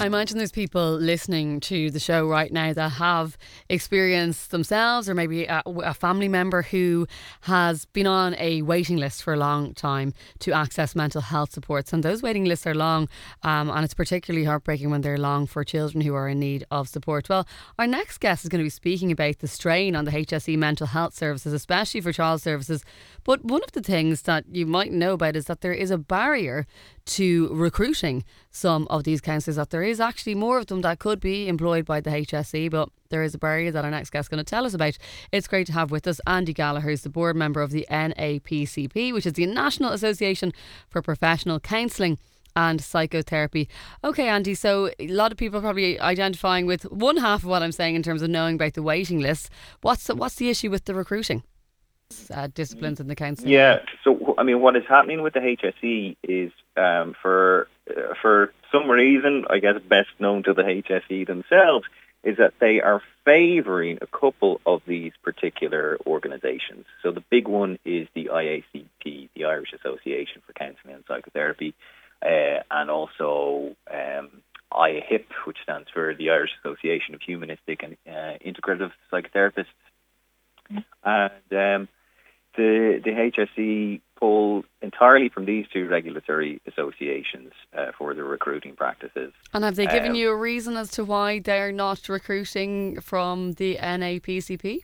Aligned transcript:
I 0.00 0.06
imagine 0.06 0.38
there's 0.38 0.50
people 0.50 0.94
listening 0.94 1.60
to 1.60 1.90
the 1.90 2.00
show 2.00 2.26
right 2.26 2.50
now 2.50 2.72
that 2.72 2.92
have 2.92 3.36
experienced 3.68 4.50
themselves 4.50 5.10
or 5.10 5.14
maybe 5.14 5.44
a, 5.44 5.62
a, 5.66 5.92
family 5.92 6.26
member 6.26 6.62
who 6.62 7.06
has 7.42 7.84
been 7.84 8.06
on 8.06 8.34
a 8.38 8.62
waiting 8.62 8.96
list 8.96 9.22
for 9.22 9.34
a 9.34 9.36
long 9.36 9.74
time 9.74 10.14
to 10.38 10.54
access 10.54 10.96
mental 10.96 11.20
health 11.20 11.52
supports. 11.52 11.92
And 11.92 12.02
those 12.02 12.22
waiting 12.22 12.46
lists 12.46 12.66
are 12.66 12.74
long, 12.74 13.10
um, 13.42 13.68
and 13.68 13.84
it's 13.84 13.92
particularly 13.92 14.46
heartbreaking 14.46 14.88
when 14.88 15.02
they're 15.02 15.18
long 15.18 15.46
for 15.46 15.64
children 15.64 16.00
who 16.00 16.14
are 16.14 16.30
in 16.30 16.40
need 16.40 16.64
of 16.70 16.88
support. 16.88 17.28
Well, 17.28 17.46
our 17.78 17.86
next 17.86 18.20
guest 18.20 18.42
is 18.42 18.48
going 18.48 18.60
to 18.60 18.64
be 18.64 18.70
speaking 18.70 19.12
about 19.12 19.40
the 19.40 19.48
strain 19.48 19.94
on 19.94 20.06
the 20.06 20.12
HSE 20.12 20.56
mental 20.56 20.86
health 20.86 21.12
services, 21.12 21.52
especially 21.52 22.00
for 22.00 22.10
child 22.10 22.40
services. 22.40 22.86
But 23.22 23.44
one 23.44 23.62
of 23.62 23.72
the 23.72 23.82
things 23.82 24.22
that 24.22 24.46
you 24.50 24.64
might 24.64 24.92
know 24.92 25.12
about 25.12 25.36
is 25.36 25.44
that 25.44 25.60
there 25.60 25.74
is 25.74 25.90
a 25.90 25.98
barrier 25.98 26.66
to 27.06 27.48
recruiting 27.52 28.24
some 28.50 28.86
of 28.88 29.04
these 29.04 29.20
counsellors, 29.20 29.56
that 29.56 29.70
there 29.70 29.82
is 29.82 30.00
actually 30.00 30.34
more 30.34 30.58
of 30.58 30.66
them 30.66 30.80
that 30.82 30.98
could 30.98 31.20
be 31.20 31.48
employed 31.48 31.84
by 31.84 32.00
the 32.00 32.10
HSE, 32.10 32.70
but 32.70 32.88
there 33.10 33.22
is 33.22 33.34
a 33.34 33.38
barrier 33.38 33.70
that 33.70 33.84
our 33.84 33.90
next 33.90 34.10
guest 34.10 34.26
is 34.26 34.28
going 34.28 34.44
to 34.44 34.48
tell 34.48 34.66
us 34.66 34.74
about. 34.74 34.96
It's 35.32 35.48
great 35.48 35.66
to 35.66 35.72
have 35.72 35.90
with 35.90 36.06
us 36.06 36.20
Andy 36.26 36.52
Gallagher, 36.52 36.88
who's 36.88 37.02
the 37.02 37.08
board 37.08 37.36
member 37.36 37.62
of 37.62 37.70
the 37.70 37.86
NAPCP, 37.90 39.12
which 39.12 39.26
is 39.26 39.34
the 39.34 39.46
National 39.46 39.92
Association 39.92 40.52
for 40.88 41.02
Professional 41.02 41.60
Counselling 41.60 42.18
and 42.56 42.80
psychotherapy. 42.80 43.68
Okay, 44.02 44.28
Andy, 44.28 44.54
so 44.54 44.90
a 44.98 45.08
lot 45.08 45.32
of 45.32 45.38
people 45.38 45.58
are 45.58 45.62
probably 45.62 45.98
identifying 46.00 46.66
with 46.66 46.82
one 46.84 47.16
half 47.18 47.42
of 47.42 47.48
what 47.48 47.62
I'm 47.62 47.72
saying 47.72 47.94
in 47.94 48.02
terms 48.02 48.22
of 48.22 48.30
knowing 48.30 48.56
about 48.56 48.74
the 48.74 48.82
waiting 48.82 49.20
lists. 49.20 49.50
What's 49.82 50.04
the, 50.04 50.14
what's 50.14 50.36
the 50.36 50.50
issue 50.50 50.70
with 50.70 50.84
the 50.84 50.94
recruiting? 50.94 51.42
Uh, 52.32 52.48
disciplines 52.54 53.00
in 53.00 53.06
the 53.06 53.14
council. 53.14 53.48
Yeah, 53.48 53.80
so 54.04 54.34
I 54.38 54.42
mean, 54.42 54.60
what 54.60 54.76
is 54.76 54.84
happening 54.88 55.22
with 55.22 55.34
the 55.34 55.40
HSE 55.40 56.16
is 56.22 56.52
um, 56.76 57.14
for 57.20 57.68
uh, 57.88 58.14
for 58.20 58.52
some 58.72 58.90
reason, 58.90 59.44
I 59.48 59.58
guess 59.58 59.74
best 59.88 60.08
known 60.18 60.42
to 60.44 60.54
the 60.54 60.62
HSE 60.62 61.26
themselves, 61.26 61.86
is 62.22 62.36
that 62.38 62.54
they 62.60 62.80
are 62.80 63.00
favouring 63.24 63.98
a 64.00 64.06
couple 64.06 64.60
of 64.66 64.82
these 64.86 65.12
particular 65.22 65.98
organisations. 66.06 66.86
So 67.02 67.12
the 67.12 67.22
big 67.30 67.48
one 67.48 67.78
is 67.84 68.08
the 68.14 68.30
IACP, 68.32 69.28
the 69.34 69.44
Irish 69.44 69.72
Association 69.72 70.42
for 70.46 70.52
Counselling 70.52 70.96
and 70.96 71.04
Psychotherapy, 71.06 71.74
uh, 72.24 72.62
and 72.70 72.90
also 72.90 73.74
um, 73.90 74.42
IAHIP, 74.72 75.26
which 75.46 75.58
stands 75.62 75.88
for 75.92 76.14
the 76.14 76.30
Irish 76.30 76.50
Association 76.64 77.14
of 77.14 77.22
Humanistic 77.22 77.82
and 77.82 77.96
uh, 78.06 78.38
Integrative 78.44 78.92
Psychotherapists. 79.12 79.66
Mm. 80.72 80.84
And 81.04 81.82
um, 81.82 81.88
the 82.56 83.00
the 83.04 83.10
HSE 83.10 84.00
pull 84.20 84.64
entirely 84.82 85.28
from 85.28 85.46
these 85.46 85.66
two 85.72 85.88
regulatory 85.88 86.60
associations 86.66 87.52
uh, 87.76 87.86
for 87.96 88.14
the 88.14 88.22
recruiting 88.22 88.76
practices. 88.76 89.32
And 89.52 89.64
have 89.64 89.76
they 89.76 89.86
given 89.86 90.10
um, 90.10 90.14
you 90.14 90.30
a 90.30 90.36
reason 90.36 90.76
as 90.76 90.90
to 90.92 91.04
why 91.04 91.40
they're 91.40 91.72
not 91.72 92.08
recruiting 92.08 93.00
from 93.00 93.52
the 93.52 93.76
NAPCP? 93.76 94.80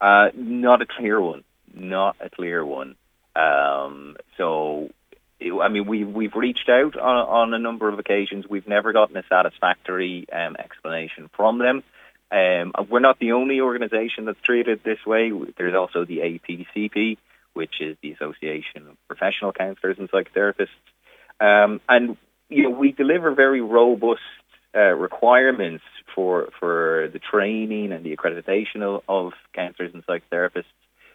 Uh, 0.00 0.30
not 0.34 0.80
a 0.80 0.86
clear 0.86 1.20
one. 1.20 1.42
Not 1.74 2.16
a 2.20 2.30
clear 2.30 2.64
one. 2.64 2.96
Um, 3.36 4.16
so, 4.36 4.90
I 5.40 5.68
mean, 5.68 5.86
we 5.86 6.04
we've 6.04 6.34
reached 6.34 6.68
out 6.68 6.96
on, 6.96 7.28
on 7.28 7.54
a 7.54 7.58
number 7.58 7.88
of 7.88 7.98
occasions. 7.98 8.46
We've 8.48 8.66
never 8.66 8.92
gotten 8.92 9.16
a 9.16 9.24
satisfactory 9.28 10.26
um, 10.32 10.56
explanation 10.56 11.28
from 11.34 11.58
them. 11.58 11.82
Um, 12.32 12.72
we're 12.88 13.00
not 13.00 13.18
the 13.18 13.32
only 13.32 13.60
organisation 13.60 14.24
that's 14.24 14.40
treated 14.42 14.82
this 14.84 15.04
way. 15.04 15.32
There's 15.56 15.74
also 15.74 16.04
the 16.04 16.18
APCP, 16.18 17.18
which 17.54 17.80
is 17.80 17.96
the 18.02 18.12
Association 18.12 18.86
of 18.88 18.96
Professional 19.08 19.52
Counsellors 19.52 19.98
and 19.98 20.10
Psychotherapists. 20.10 20.68
Um, 21.40 21.80
and 21.88 22.16
you 22.48 22.64
know, 22.64 22.70
we 22.70 22.92
deliver 22.92 23.32
very 23.32 23.60
robust 23.60 24.20
uh, 24.74 24.94
requirements 24.94 25.82
for 26.14 26.50
for 26.60 27.08
the 27.12 27.18
training 27.18 27.92
and 27.92 28.04
the 28.04 28.16
accreditation 28.16 28.82
of, 28.82 29.02
of 29.08 29.32
counsellors 29.52 29.92
and 29.94 30.04
psychotherapists 30.06 30.64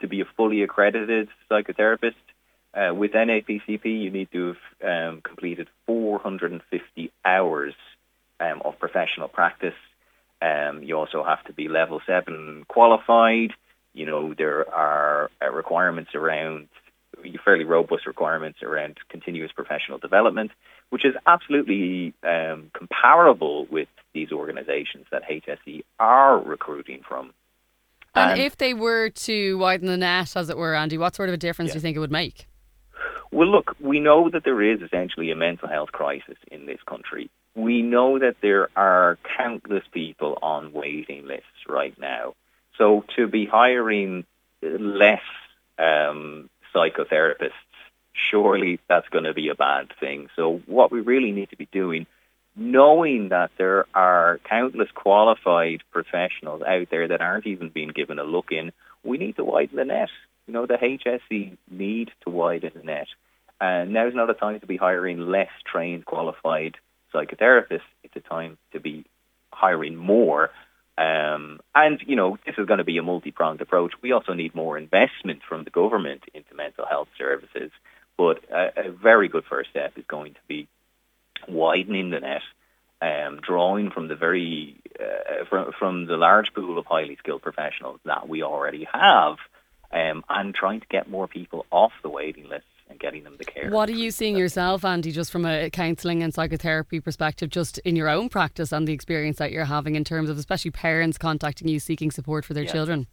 to 0.00 0.08
be 0.08 0.20
a 0.20 0.24
fully 0.36 0.62
accredited 0.62 1.28
psychotherapist. 1.50 2.14
Uh, 2.74 2.92
with 2.92 3.12
NAPCP, 3.12 3.84
you 3.84 4.10
need 4.10 4.30
to 4.32 4.56
have 4.80 5.14
um, 5.14 5.20
completed 5.22 5.68
450 5.86 7.10
hours 7.24 7.74
um, 8.38 8.60
of 8.64 8.78
professional 8.78 9.28
practice 9.28 9.74
um, 10.42 10.82
you 10.82 10.96
also 10.96 11.24
have 11.24 11.42
to 11.44 11.52
be 11.52 11.68
level 11.68 12.00
seven 12.06 12.64
qualified. 12.68 13.52
You 13.94 14.06
know, 14.06 14.34
there 14.34 14.68
are 14.72 15.30
uh, 15.42 15.50
requirements 15.50 16.10
around 16.14 16.68
fairly 17.44 17.64
robust 17.64 18.06
requirements 18.06 18.62
around 18.62 18.98
continuous 19.08 19.50
professional 19.52 19.98
development, 19.98 20.50
which 20.90 21.04
is 21.04 21.14
absolutely 21.26 22.12
um, 22.22 22.70
comparable 22.74 23.66
with 23.70 23.88
these 24.12 24.32
organisations 24.32 25.06
that 25.10 25.22
HSE 25.28 25.82
are 25.98 26.38
recruiting 26.38 27.00
from. 27.08 27.32
And, 28.14 28.32
and, 28.32 28.40
if 28.40 28.56
they 28.56 28.74
were 28.74 29.10
to 29.10 29.58
widen 29.58 29.88
the 29.88 29.96
net, 29.96 30.36
as 30.36 30.48
it 30.48 30.56
were, 30.56 30.74
Andy, 30.74 30.98
what 30.98 31.14
sort 31.14 31.28
of 31.28 31.34
a 31.34 31.38
difference 31.38 31.68
yeah. 31.68 31.74
do 31.74 31.78
you 31.78 31.82
think 31.82 31.96
it 31.96 32.00
would 32.00 32.10
make? 32.10 32.46
Well, 33.30 33.48
look, 33.48 33.76
we 33.80 34.00
know 34.00 34.30
that 34.30 34.44
there 34.44 34.62
is 34.62 34.80
essentially 34.80 35.30
a 35.30 35.36
mental 35.36 35.68
health 35.68 35.92
crisis 35.92 36.38
in 36.50 36.66
this 36.66 36.78
country 36.86 37.30
we 37.56 37.80
know 37.80 38.18
that 38.18 38.36
there 38.42 38.68
are 38.76 39.18
countless 39.36 39.84
people 39.90 40.38
on 40.42 40.72
waiting 40.72 41.26
lists 41.26 41.66
right 41.66 41.98
now. 41.98 42.34
So 42.76 43.02
to 43.16 43.26
be 43.26 43.46
hiring 43.46 44.26
less 44.62 45.22
um, 45.78 46.50
psychotherapists, 46.74 47.52
surely 48.12 48.78
that's 48.88 49.08
going 49.08 49.24
to 49.24 49.32
be 49.32 49.48
a 49.48 49.54
bad 49.54 49.90
thing. 49.98 50.28
So 50.36 50.60
what 50.66 50.92
we 50.92 51.00
really 51.00 51.32
need 51.32 51.48
to 51.50 51.56
be 51.56 51.68
doing, 51.72 52.06
knowing 52.54 53.30
that 53.30 53.50
there 53.56 53.86
are 53.94 54.38
countless 54.44 54.90
qualified 54.94 55.82
professionals 55.90 56.62
out 56.62 56.88
there 56.90 57.08
that 57.08 57.22
aren't 57.22 57.46
even 57.46 57.70
being 57.70 57.88
given 57.88 58.18
a 58.18 58.24
look 58.24 58.52
in, 58.52 58.72
we 59.02 59.16
need 59.16 59.36
to 59.36 59.44
widen 59.44 59.76
the 59.76 59.84
net. 59.86 60.10
You 60.46 60.52
know, 60.52 60.66
the 60.66 60.74
HSE 60.74 61.56
need 61.70 62.10
to 62.24 62.30
widen 62.30 62.72
the 62.74 62.82
net. 62.82 63.08
And 63.58 63.94
now's 63.94 64.14
not 64.14 64.28
a 64.28 64.34
time 64.34 64.60
to 64.60 64.66
be 64.66 64.76
hiring 64.76 65.18
less 65.18 65.48
trained, 65.64 66.04
qualified 66.04 66.76
psychotherapists, 67.16 67.80
it's 68.04 68.16
a 68.16 68.20
time 68.20 68.58
to 68.72 68.80
be 68.80 69.04
hiring 69.52 69.96
more. 69.96 70.50
Um, 70.98 71.60
and, 71.74 72.00
you 72.06 72.16
know, 72.16 72.38
this 72.46 72.54
is 72.58 72.66
going 72.66 72.78
to 72.78 72.84
be 72.84 72.98
a 72.98 73.02
multi-pronged 73.02 73.60
approach. 73.60 73.92
We 74.02 74.12
also 74.12 74.32
need 74.32 74.54
more 74.54 74.78
investment 74.78 75.40
from 75.48 75.64
the 75.64 75.70
government 75.70 76.22
into 76.32 76.54
mental 76.54 76.86
health 76.86 77.08
services. 77.18 77.70
But 78.16 78.44
a, 78.50 78.88
a 78.88 78.90
very 78.90 79.28
good 79.28 79.44
first 79.44 79.70
step 79.70 79.98
is 79.98 80.04
going 80.06 80.34
to 80.34 80.40
be 80.48 80.68
widening 81.46 82.10
the 82.10 82.20
net, 82.20 82.42
um, 83.02 83.40
drawing 83.42 83.90
from 83.90 84.08
the 84.08 84.16
very 84.16 84.76
uh, 84.98 85.44
from, 85.50 85.72
from 85.78 86.06
the 86.06 86.16
large 86.16 86.54
pool 86.54 86.78
of 86.78 86.86
highly 86.86 87.16
skilled 87.16 87.42
professionals 87.42 88.00
that 88.04 88.26
we 88.26 88.42
already 88.42 88.86
have, 88.90 89.36
um, 89.92 90.24
and 90.30 90.54
trying 90.54 90.80
to 90.80 90.86
get 90.86 91.10
more 91.10 91.28
people 91.28 91.66
off 91.70 91.92
the 92.02 92.08
waiting 92.08 92.48
list 92.48 92.64
getting 93.06 93.22
them 93.22 93.36
the 93.38 93.44
care. 93.44 93.70
What 93.70 93.88
are 93.88 93.92
you 93.92 94.10
seeing 94.10 94.36
yourself, 94.36 94.84
Andy, 94.84 95.12
just 95.12 95.30
from 95.30 95.46
a 95.46 95.70
counselling 95.70 96.24
and 96.24 96.34
psychotherapy 96.34 96.98
perspective, 96.98 97.50
just 97.50 97.78
in 97.78 97.94
your 97.94 98.08
own 98.08 98.28
practice 98.28 98.72
and 98.72 98.88
the 98.88 98.92
experience 98.92 99.36
that 99.38 99.52
you're 99.52 99.64
having 99.64 99.94
in 99.94 100.02
terms 100.02 100.28
of 100.28 100.38
especially 100.38 100.72
parents 100.72 101.16
contacting 101.16 101.68
you 101.68 101.78
seeking 101.78 102.10
support 102.10 102.44
for 102.44 102.52
their 102.52 102.64
yeah. 102.64 102.72
children? 102.72 103.06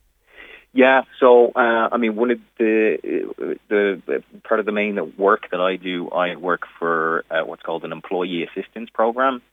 Yeah, 0.73 1.03
so 1.19 1.51
uh, 1.55 1.89
I 1.91 1.97
mean, 1.97 2.15
one 2.15 2.31
of 2.31 2.39
the 2.57 3.45
the 3.69 4.23
part 4.43 4.59
of 4.59 4.65
the 4.65 4.71
main 4.71 5.13
work 5.15 5.51
that 5.51 5.61
I 5.61 5.75
do, 5.75 6.09
I 6.09 6.35
work 6.37 6.63
for 6.79 7.23
uh, 7.29 7.41
what's 7.45 7.61
called 7.61 7.83
an 7.83 7.91
employee 7.91 8.43
assistance 8.47 8.89
program, 8.91 9.43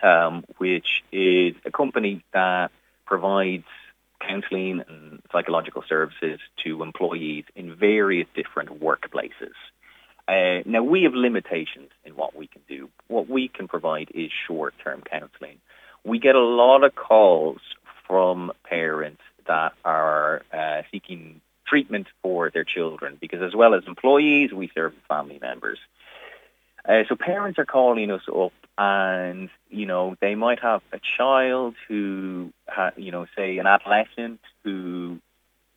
um, 0.00 0.44
which 0.58 1.02
is 1.10 1.56
a 1.64 1.72
company 1.72 2.22
that 2.32 2.70
provides 3.04 3.64
counselling 4.28 4.82
and 4.88 5.20
psychological 5.32 5.82
services 5.88 6.40
to 6.64 6.82
employees 6.82 7.44
in 7.54 7.74
various 7.74 8.26
different 8.34 8.80
workplaces. 8.80 9.54
Uh, 10.26 10.62
now, 10.64 10.82
we 10.82 11.02
have 11.02 11.12
limitations 11.14 11.90
in 12.04 12.16
what 12.16 12.34
we 12.34 12.46
can 12.46 12.62
do. 12.68 12.88
What 13.08 13.28
we 13.28 13.48
can 13.48 13.68
provide 13.68 14.10
is 14.14 14.30
short-term 14.46 15.02
counselling. 15.10 15.58
We 16.04 16.18
get 16.18 16.34
a 16.34 16.40
lot 16.40 16.82
of 16.84 16.94
calls 16.94 17.60
from 18.06 18.52
parents 18.64 19.22
that 19.46 19.72
are 19.84 20.42
uh, 20.52 20.82
seeking 20.90 21.40
treatment 21.66 22.06
for 22.22 22.50
their 22.50 22.64
children 22.64 23.18
because 23.20 23.42
as 23.42 23.54
well 23.54 23.74
as 23.74 23.82
employees, 23.86 24.52
we 24.52 24.70
serve 24.74 24.94
family 25.08 25.38
members. 25.40 25.78
Uh, 26.86 27.02
so 27.08 27.16
parents 27.16 27.58
are 27.58 27.64
calling 27.64 28.10
us 28.10 28.22
up 28.28 28.52
and, 28.76 29.48
you 29.70 29.86
know, 29.86 30.16
they 30.20 30.34
might 30.34 30.60
have 30.60 30.82
a 30.92 31.00
child 31.16 31.74
who, 31.88 32.52
ha- 32.68 32.92
you 32.96 33.10
know, 33.10 33.26
say 33.36 33.58
an 33.58 33.66
adolescent 33.66 34.40
who 34.62 35.18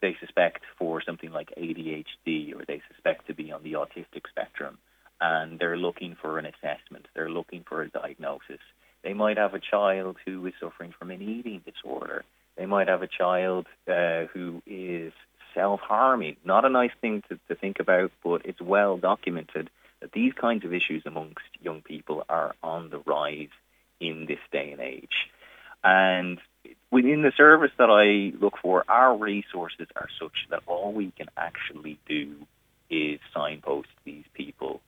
they 0.01 0.15
suspect 0.19 0.63
for 0.77 1.01
something 1.01 1.31
like 1.31 1.54
ADHD 1.57 2.54
or 2.54 2.65
they 2.68 2.81
suspect 2.92 3.27
to 3.27 3.33
be 3.33 3.51
on 3.51 3.63
the 3.63 3.74
autistic 3.74 4.27
spectrum 4.30 4.77
and 5.21 5.59
they're 5.59 5.77
looking 5.77 6.15
for 6.21 6.39
an 6.39 6.45
assessment. 6.45 7.07
They're 7.15 7.30
looking 7.30 7.63
for 7.68 7.81
a 7.81 7.89
diagnosis. 7.89 8.59
They 9.04 9.13
might 9.13 9.38
have 9.38 9.54
a 9.54 9.59
child 9.59 10.18
who 10.25 10.45
is 10.45 10.54
suffering 10.59 10.94
from 10.98 11.12
an 11.12 11.21
eating 11.21 11.62
disorder. 11.65 12.25
They 12.57 12.65
might 12.65 12.89
have 12.89 13.01
a 13.01 13.07
child 13.07 13.68
uh, 13.88 14.25
who 14.33 14.62
is 14.65 15.13
self-harming. 15.56 16.38
Not 16.44 16.65
a 16.65 16.69
nice 16.69 16.92
thing 17.01 17.24
to, 17.30 17.39
to 17.48 17.56
think 17.56 17.80
about, 17.80 18.12
but 18.24 18.45
it's 18.45 18.62
well 18.62 18.98
documented 18.98 19.69
these 20.13 20.33
kinds 20.33 20.65
of 20.65 20.74
issues 20.74 21.04
amongst 21.06 21.45
young 21.62 21.81
people 21.81 22.24
are 22.30 22.56
on 22.63 22.89
the 22.89 23.00
rise 23.00 23.50
in 24.00 24.25
this 24.27 24.39
day 24.51 24.71
and 24.71 24.81
age. 24.81 25.30
And 25.83 26.39
within 26.92 27.21
the 27.21 27.31
service 27.36 27.71
that 27.77 27.89
I 27.89 28.38
look 28.39 28.56
for, 28.62 28.83
our 28.88 29.15
resources 29.15 29.88
are 29.95 30.09
such 30.19 30.48
that 30.50 30.63
all 30.68 30.92
we 30.92 31.12
can 31.12 31.27
actually 31.38 32.00
do 32.07 32.36
is 32.89 33.19
signpost 33.33 33.89
these 34.06 34.25
people 34.33 34.81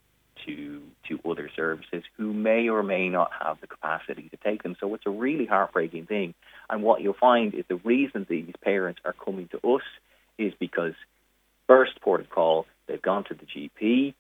to 0.46 0.82
to 1.08 1.20
other 1.30 1.50
services 1.56 2.04
who 2.18 2.34
may 2.34 2.70
or 2.70 2.84
may 2.84 3.10
not 3.10 3.32
have 3.40 3.60
the 3.62 3.68
capacity 3.68 4.30
to 4.30 4.38
take 4.38 4.64
them. 4.64 4.76
So 4.80 4.94
it's 4.94 5.06
a 5.06 5.12
really 5.12 5.46
heartbreaking 5.46 6.06
thing. 6.06 6.34
And 6.70 6.84
what 6.84 7.02
you'll 7.02 7.14
find 7.14 7.54
is 7.54 7.66
the 7.68 7.76
reason 7.78 8.26
these 8.30 8.54
parents 8.62 9.02
are 9.04 9.14
coming 9.14 9.50
to 9.50 9.76
us 9.76 9.82
is 10.38 10.54
because 10.60 10.94
first 11.68 12.00
port 12.02 12.22
of 12.22 12.30
call, 12.30 12.66
they've 12.88 13.02
gone 13.02 13.26
to 13.26 13.34
the 13.34 13.46
GP, 13.46 14.14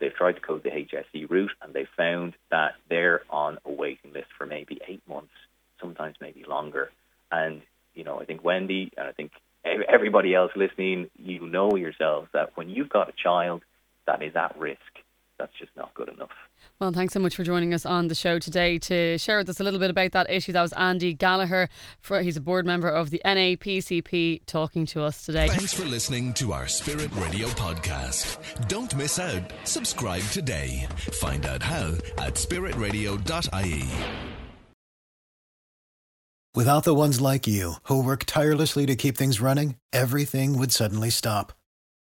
they've 0.00 0.14
tried 0.14 0.32
to 0.32 0.40
code 0.40 0.62
the 0.62 0.70
HSE 0.70 1.30
route 1.30 1.52
and 1.62 1.72
they 1.72 1.86
found 1.96 2.34
that 2.50 2.74
they're 2.88 3.22
on 3.30 3.58
a 3.64 3.70
waiting 3.70 4.12
list 4.12 4.28
for 4.36 4.46
maybe 4.46 4.80
eight 4.88 5.02
months, 5.08 5.32
sometimes 5.80 6.16
maybe 6.20 6.44
longer. 6.44 6.90
And, 7.30 7.62
you 7.94 8.04
know, 8.04 8.20
I 8.20 8.24
think 8.24 8.42
Wendy 8.44 8.92
and 8.96 9.06
I 9.06 9.12
think 9.12 9.32
everybody 9.64 10.34
else 10.34 10.52
listening, 10.56 11.10
you 11.18 11.46
know 11.46 11.76
yourselves 11.76 12.28
that 12.32 12.56
when 12.56 12.70
you've 12.70 12.88
got 12.88 13.08
a 13.08 13.12
child 13.12 13.62
that 14.06 14.22
is 14.22 14.34
at 14.34 14.58
risk, 14.58 14.80
that's 15.40 15.58
just 15.58 15.74
not 15.76 15.94
good 15.94 16.08
enough. 16.08 16.28
Well, 16.78 16.92
thanks 16.92 17.14
so 17.14 17.20
much 17.20 17.34
for 17.34 17.44
joining 17.44 17.72
us 17.72 17.86
on 17.86 18.08
the 18.08 18.14
show 18.14 18.38
today 18.38 18.78
to 18.80 19.16
share 19.18 19.38
with 19.38 19.48
us 19.48 19.58
a 19.58 19.64
little 19.64 19.80
bit 19.80 19.90
about 19.90 20.12
that 20.12 20.30
issue. 20.30 20.52
That 20.52 20.62
was 20.62 20.72
Andy 20.74 21.14
Gallagher. 21.14 21.68
For, 22.00 22.20
he's 22.20 22.36
a 22.36 22.40
board 22.40 22.66
member 22.66 22.88
of 22.88 23.10
the 23.10 23.20
NAPCP 23.24 24.42
talking 24.46 24.84
to 24.86 25.02
us 25.02 25.24
today. 25.24 25.48
Thanks 25.48 25.72
for 25.72 25.84
listening 25.84 26.34
to 26.34 26.52
our 26.52 26.68
Spirit 26.68 27.10
Radio 27.16 27.48
podcast. 27.48 28.68
Don't 28.68 28.94
miss 28.96 29.18
out. 29.18 29.52
Subscribe 29.64 30.22
today. 30.24 30.86
Find 31.20 31.46
out 31.46 31.62
how 31.62 31.94
at 32.18 32.34
spiritradio.ie. 32.34 33.84
Without 36.52 36.82
the 36.82 36.94
ones 36.94 37.20
like 37.20 37.46
you 37.46 37.74
who 37.84 38.02
work 38.02 38.24
tirelessly 38.24 38.84
to 38.84 38.96
keep 38.96 39.16
things 39.16 39.40
running, 39.40 39.76
everything 39.92 40.58
would 40.58 40.72
suddenly 40.72 41.08
stop. 41.08 41.52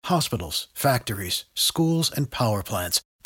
Hospitals, 0.06 0.68
factories, 0.74 1.44
schools, 1.54 2.10
and 2.10 2.32
power 2.32 2.64
plants, 2.64 3.02